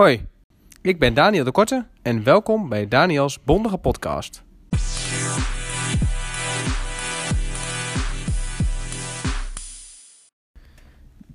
[0.00, 0.26] Hoi,
[0.82, 4.42] ik ben Daniel de Korte en welkom bij Daniels Bondige Podcast.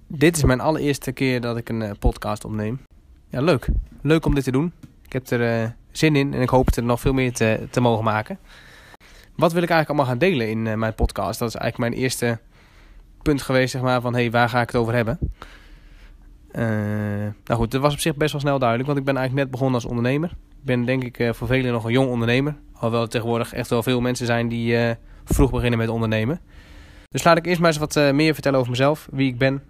[0.08, 2.80] Dit is mijn allereerste keer dat ik een eh, podcast opneem.
[3.30, 3.68] Ja, leuk.
[4.02, 4.74] Leuk om dit te doen.
[5.02, 7.82] Ik heb er eh, zin in en ik hoop er nog veel meer te, te
[7.82, 8.40] mogen maken.
[9.36, 11.40] Wat wil ik eigenlijk allemaal gaan delen in eh, mijn podcast?
[11.40, 12.40] Dat is eigenlijk mijn eerste
[13.22, 15.20] punt geweest, zeg maar, van hey, waar ga ik het over hebben?
[16.56, 17.05] Eh,
[17.46, 19.52] nou goed, dat was op zich best wel snel duidelijk, want ik ben eigenlijk net
[19.52, 20.30] begonnen als ondernemer.
[20.30, 22.56] Ik ben denk ik eh, voor velen nog een jong ondernemer.
[22.74, 26.42] Alhoewel er tegenwoordig echt wel veel mensen zijn die eh, vroeg beginnen met ondernemen.
[27.10, 29.64] Dus laat ik eerst maar eens wat eh, meer vertellen over mezelf, wie ik ben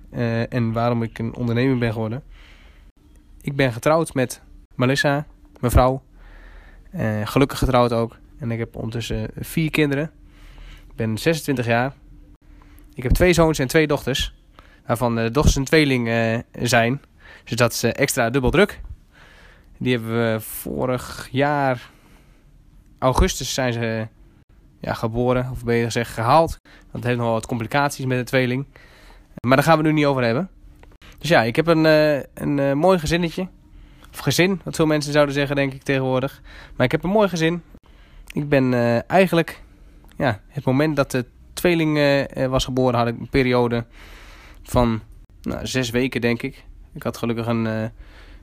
[0.50, 2.24] en waarom ik een ondernemer ben geworden.
[3.42, 4.42] Ik ben getrouwd met
[4.76, 5.26] Melissa,
[5.60, 6.04] mijn vrouw.
[7.24, 8.18] Gelukkig getrouwd ook.
[8.40, 10.12] En ik heb ondertussen vier kinderen.
[10.90, 11.94] Ik ben 26 jaar.
[12.94, 14.34] Ik heb twee zoons en twee dochters.
[14.86, 16.10] Waarvan de dochters een tweeling
[16.62, 17.02] zijn.
[17.44, 18.82] Dus dat is eh, extra dubbel druk.
[19.78, 21.90] Die hebben we vorig jaar...
[23.00, 24.08] Augustus zijn ze
[24.80, 25.50] ja, geboren.
[25.52, 26.58] Of beter gezegd gehaald.
[26.92, 28.66] Het heeft nog wel wat complicaties met de tweeling.
[29.48, 30.50] Maar daar gaan we nu niet over hebben.
[31.18, 33.48] Dus ja, ik heb een, eh, een eh, mooi gezinnetje.
[34.12, 36.42] Of gezin, wat veel mensen zouden zeggen, denk ik tegenwoordig.
[36.76, 37.62] Maar ik heb een mooi gezin.
[38.34, 38.74] Ik ben
[39.08, 39.62] eigenlijk,
[40.18, 43.86] ja, het moment dat de tweeling was geboren, had ik een periode
[44.64, 45.02] van
[45.42, 46.64] nou, zes weken, denk ik.
[46.96, 47.86] Ik had gelukkig een eh,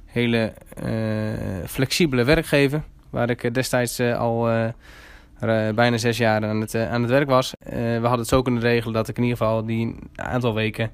[0.04, 4.48] hele eh, flexibele werkgever, waar ik eh, destijds al
[5.74, 7.54] bijna zes jaar aan het, aan het werk was.
[7.64, 10.90] We hadden het zo kunnen regelen dat ik in ieder geval die aantal weken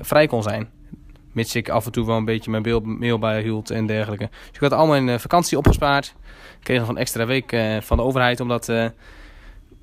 [0.00, 0.68] vrij kon zijn.
[1.32, 4.28] Mits ik af en toe wel een beetje mijn mail, bijhield en dergelijke.
[4.30, 6.14] Dus ik had al mijn vakantie opgespaard.
[6.58, 8.72] Ik kreeg nog een extra week van de overheid om dat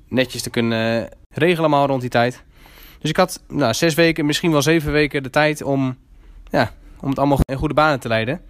[0.08, 2.44] netjes te kunnen regelen allemaal rond die tijd.
[2.98, 5.96] Dus ik had nou, zes weken, misschien wel zeven weken de tijd om,
[6.50, 8.40] ja, om het allemaal in goede banen te leiden.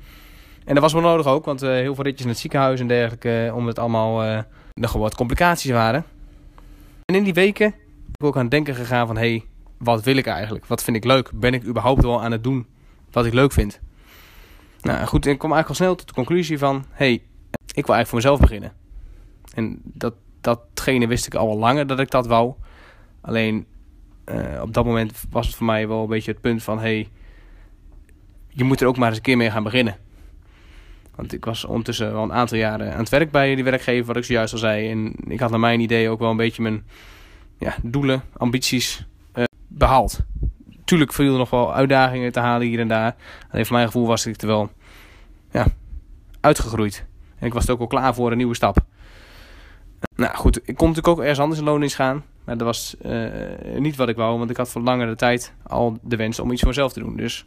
[0.69, 2.89] En dat was wel nodig ook, want eh, heel veel ritjes naar het ziekenhuis en
[2.89, 4.43] dergelijke, eh, om het allemaal eh
[4.75, 6.05] nog wat complicaties waren.
[7.05, 9.45] En in die weken ben ik ook aan het denken gegaan van, hé, hey,
[9.79, 10.67] wat wil ik eigenlijk?
[10.67, 11.31] Wat vind ik leuk?
[11.35, 12.67] Ben ik überhaupt wel aan het doen
[13.11, 13.81] wat ik leuk vind?
[14.81, 17.23] Nou goed, ik kwam eigenlijk al snel tot de conclusie van, hé, hey,
[17.75, 18.73] ik wil eigenlijk voor mezelf beginnen.
[19.55, 22.55] En dat, datgene wist ik al langer dat ik dat wou.
[23.21, 23.67] Alleen
[24.61, 27.09] op dat moment was het voor mij wel een beetje het punt van, hey,
[28.49, 29.97] je moet er ook maar eens een keer mee gaan beginnen.
[31.15, 34.17] Want ik was ondertussen wel een aantal jaren aan het werk bij die werkgever, wat
[34.17, 34.91] ik zojuist al zei.
[34.91, 36.85] En ik had naar mijn idee ook wel een beetje mijn
[37.59, 40.21] ja, doelen, ambities eh, behaald.
[40.85, 43.17] Tuurlijk viel er nog wel uitdagingen te halen hier en daar.
[43.51, 44.71] Alleen voor mijn gevoel was ik er wel
[45.51, 45.67] ja,
[46.41, 47.07] uitgegroeid.
[47.39, 48.77] En ik was er ook al klaar voor een nieuwe stap.
[50.17, 52.25] Nou goed, ik kon natuurlijk ook ergens anders in loondienst gaan.
[52.45, 53.31] Maar dat was uh,
[53.79, 56.61] niet wat ik wou, want ik had voor langere tijd al de wens om iets
[56.61, 57.17] voor mezelf te doen.
[57.17, 57.47] Dus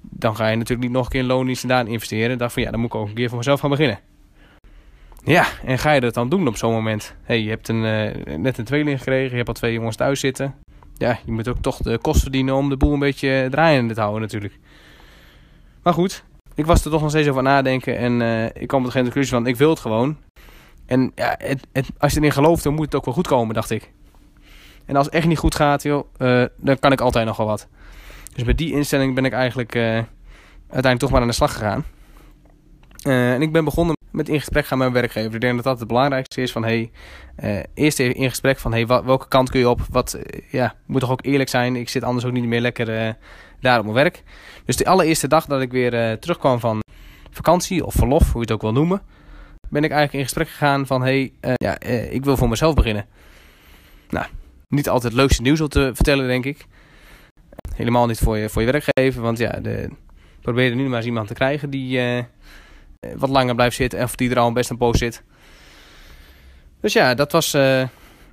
[0.00, 2.30] dan ga je natuurlijk niet nog een keer in loondienst en daar investeren.
[2.30, 3.98] Ik dacht van ja, dan moet ik ook een keer voor mezelf gaan beginnen.
[5.24, 7.14] Ja, en ga je dat dan doen op zo'n moment?
[7.22, 10.20] hey, je hebt een, uh, net een tweeling gekregen, je hebt al twee jongens thuis
[10.20, 10.54] zitten.
[10.94, 14.00] Ja, je moet ook toch de kost verdienen om de boel een beetje draaiende te
[14.00, 14.58] houden natuurlijk.
[15.82, 16.24] Maar goed,
[16.54, 19.32] ik was er toch nog steeds over nadenken en uh, ik kwam tot geen conclusie
[19.32, 20.16] van ik wil het gewoon.
[20.86, 21.38] En ja,
[21.72, 23.92] het, als je erin gelooft, dan moet het ook wel goed komen, dacht ik.
[24.84, 26.04] En als het echt niet goed gaat, joh,
[26.56, 27.68] dan kan ik altijd nog wel wat.
[28.32, 31.84] Dus met die instelling ben ik eigenlijk uh, uiteindelijk toch maar aan de slag gegaan.
[33.06, 35.34] Uh, en ik ben begonnen met in gesprek gaan met mijn werkgever.
[35.34, 36.90] Ik denk dat dat het belangrijkste is van, hey,
[37.42, 39.80] uh, eerst even in gesprek van, hey, wat, welke kant kun je op?
[39.90, 40.18] Wat,
[40.50, 41.76] ja, moet toch ook eerlijk zijn.
[41.76, 43.16] Ik zit anders ook niet meer lekker
[43.60, 44.22] daar op mijn werk.
[44.64, 46.82] Dus de allereerste dag dat ik weer terugkwam van
[47.30, 49.02] vakantie of verlof, hoe je het ook wil noemen,
[49.68, 51.80] ben ik eigenlijk in gesprek gegaan van, hey, ja,
[52.10, 53.06] ik wil voor mezelf beginnen.
[54.08, 54.26] Nou,
[54.68, 56.66] niet altijd het leukste nieuws om te vertellen, denk ik.
[57.80, 59.22] Helemaal niet voor je, voor je werkgever.
[59.22, 59.88] Want ja, de,
[60.40, 62.22] probeer er nu maar eens iemand te krijgen die uh,
[63.16, 64.02] wat langer blijft zitten.
[64.02, 65.22] Of die er al best een poos zit.
[66.80, 67.82] Dus ja, dat was uh,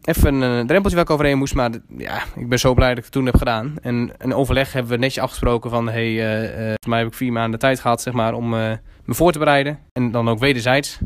[0.02, 1.53] even een drempeltje waar ik overheen moest.
[1.53, 3.75] Maar ja, ik ben zo blij dat ik het toen heb gedaan.
[3.81, 5.90] En een overleg hebben we netjes afgesproken van...
[5.90, 9.31] Hey, uh, volgens mij heb ik vier maanden tijd gehad zeg maar, om me voor
[9.31, 9.79] te bereiden.
[9.94, 10.99] En dan ook wederzijds.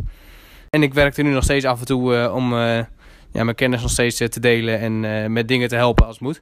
[0.69, 4.17] En ik werkte nu nog steeds af en toe om ja, mijn kennis nog steeds
[4.17, 4.79] te delen.
[4.79, 6.41] En met dingen te helpen als het moet.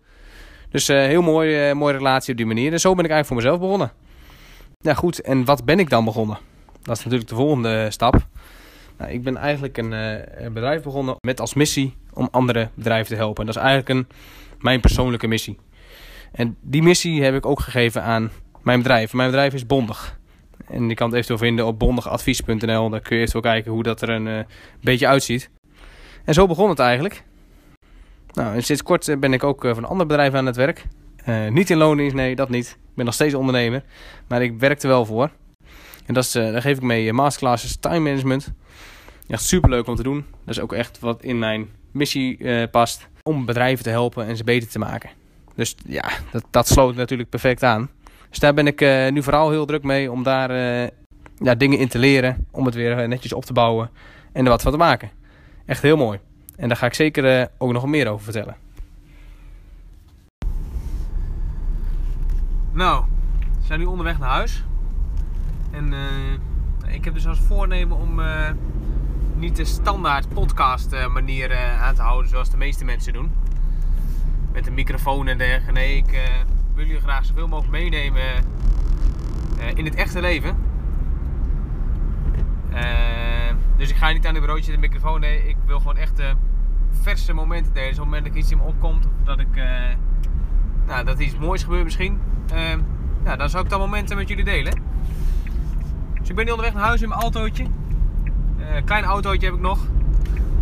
[0.70, 2.72] Dus uh, heel mooi, uh, mooie relatie op die manier.
[2.72, 3.92] En zo ben ik eigenlijk voor mezelf begonnen.
[4.78, 6.38] Ja goed, en wat ben ik dan begonnen?
[6.82, 8.28] Dat is natuurlijk de volgende stap.
[8.98, 13.16] Nou, ik ben eigenlijk een, een, bedrijf begonnen met als missie om andere bedrijven te
[13.16, 13.40] helpen.
[13.40, 14.08] En dat is eigenlijk een,
[14.60, 15.58] mijn persoonlijke missie.
[16.32, 18.32] En die missie heb ik ook gegeven aan
[18.62, 19.14] mijn bedrijf.
[19.14, 20.20] Mijn bedrijf is Bondig.
[20.68, 22.90] En je kan het eventueel vinden op bondigadvies.nl.
[22.90, 24.46] Daar kun je eventueel kijken hoe dat er een
[24.82, 25.50] beetje uitziet.
[26.26, 27.24] En zo begon het eigenlijk.
[28.40, 30.86] Nou, en sinds kort ben ik ook voor een ander bedrijf aan het werk.
[31.26, 32.68] Uh, niet in loondienst, nee, dat niet.
[32.68, 33.84] Ik ben nog steeds ondernemer.
[34.28, 35.30] Maar ik werk er wel voor.
[36.06, 38.54] En dat is, daar geef ik mee masterclasses time management.
[39.28, 40.26] Echt super leuk om te doen.
[40.46, 43.08] Dat is ook echt wat in mijn missie past.
[43.24, 45.10] Om bedrijven te helpen en ze beter te maken.
[45.56, 47.90] Dus ja, dat, dat sloot natuurlijk perfect aan.
[48.30, 50.52] Dus daar ben ik nu vooral heel druk mee om daar
[51.40, 52.48] ja, dingen in te leren.
[52.52, 53.90] Om het weer netjes op te bouwen
[54.32, 55.10] en er wat van te maken.
[55.66, 56.20] Echt heel mooi.
[56.60, 58.56] En daar ga ik zeker ook nog meer over vertellen.
[62.72, 63.06] Nou,
[63.40, 64.64] we zijn nu onderweg naar huis.
[65.72, 68.50] En uh, ik heb dus als voornemen om uh,
[69.36, 73.32] niet de standaard podcast manier aan te houden zoals de meeste mensen doen.
[74.54, 75.72] Met een microfoon en dergelijke.
[75.72, 76.30] Nee, ik
[76.76, 78.44] wil jullie graag zoveel mogelijk meenemen
[79.76, 80.58] in het echte leven.
[83.80, 85.20] Dus ik ga niet aan de broodje de microfoon.
[85.20, 86.22] Nee, ik wil gewoon echt
[87.02, 87.96] verse momenten delen.
[87.96, 89.06] Zo'n moment dat ik iets in me opkomt.
[89.06, 89.56] Of dat ik
[90.90, 92.20] nou, dat iets moois gebeurt misschien.
[92.54, 92.60] Uh,
[93.24, 94.82] nou, dan zou ik dat momenten met jullie delen.
[96.20, 97.64] Dus ik ben nu onderweg naar huis in mijn autootje.
[97.64, 99.80] Uh, klein autootje heb ik nog.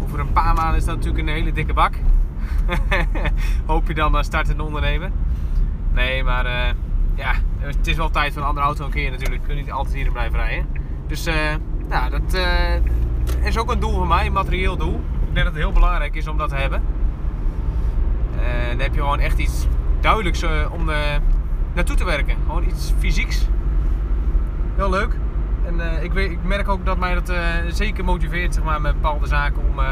[0.03, 1.93] Over een paar maanden is dat natuurlijk een hele dikke bak.
[3.65, 5.11] Hoop je dan uh, starten ondernemen.
[5.93, 6.75] Nee, maar
[7.15, 9.41] ja, het is wel tijd voor een andere auto een keer natuurlijk.
[9.41, 10.67] Je kunt niet altijd hierin blijven rijden.
[11.07, 11.29] Dus
[11.87, 12.37] nou, dat
[13.43, 14.95] is ook een doel van mij, een materieel doel.
[15.27, 16.81] Ik denk dat het heel belangrijk is om dat te hebben.
[18.69, 19.67] dan heb je gewoon echt iets
[19.99, 20.89] duidelijks om
[21.73, 22.35] naartoe te werken.
[22.45, 23.47] Gewoon iets fysieks.
[24.75, 25.17] Heel leuk.
[25.65, 27.37] En uh, ik, weet, ik, merk ook dat mij dat uh,
[27.69, 29.87] zeker motiveert zeg maar, met bepaalde zaken om uh,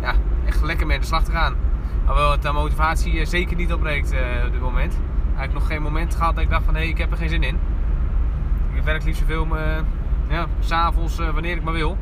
[0.00, 0.14] ja,
[0.46, 1.54] echt lekker mee aan de slag te gaan.
[2.06, 4.14] Alhoewel het de motivatie zeker niet opbreekt
[4.46, 4.98] op dit moment.
[5.24, 7.28] Eigenlijk nog geen moment gehad dat ik dacht van hé, hey, ik heb er geen
[7.28, 7.58] zin in.
[8.74, 9.46] Ik werk liefst zoveel
[10.28, 11.96] ja, s'avonds wanneer ik maar wil.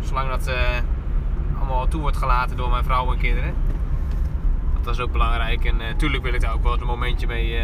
[0.00, 0.50] Zolang dat
[1.58, 3.54] allemaal toe wordt gelaten door mijn vrouw en kinderen
[4.88, 5.64] dat is ook belangrijk.
[5.64, 7.60] En natuurlijk wil ik daar ook wel een momentje mee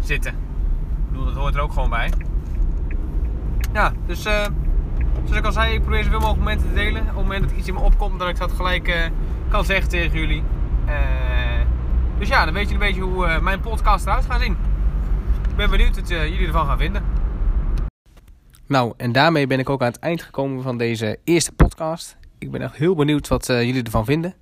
[0.00, 0.32] zitten.
[0.32, 2.12] Ik bedoel, dat hoort er ook gewoon bij.
[3.72, 7.00] Ja, dus zoals ik al zei, ik probeer zoveel mogelijk momenten te delen.
[7.00, 9.10] Op het moment dat iets in me opkomt, dat ik dat gelijk
[9.48, 10.42] kan zeggen tegen jullie.
[12.18, 14.56] Dus ja, dan weet je een beetje hoe mijn podcast eruit gaat zien.
[15.50, 17.02] Ik ben benieuwd wat jullie ervan gaan vinden.
[18.70, 22.16] Nou, en daarmee ben ik ook aan het eind gekomen van deze eerste podcast.
[22.38, 24.34] Ik ben echt heel benieuwd wat jullie ervan vinden.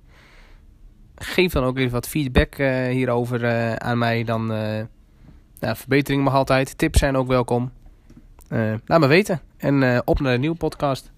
[1.15, 2.55] Geef dan ook even wat feedback
[2.91, 4.23] hierover aan mij.
[4.23, 6.77] Dan nou, verbetering mag altijd.
[6.77, 7.71] Tips zijn ook welkom.
[8.85, 9.41] Laat me weten.
[9.57, 11.11] En op naar een nieuwe podcast.